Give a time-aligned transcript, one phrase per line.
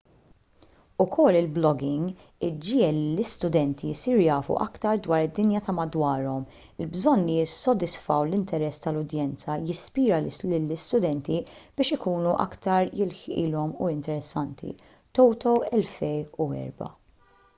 [1.03, 2.05] ukoll il-blogging
[2.45, 6.47] iġiegħel lill-istudenti jsiru jafu aktar dwar id-dinja ta' madwarhom.
[6.85, 14.73] il-bżonn li jissodisfaw l-interess tal-udjenza jispira lill-istudenti biex ikunu aktar jilħqilhom u interessanti
[15.21, 16.91] toto 2004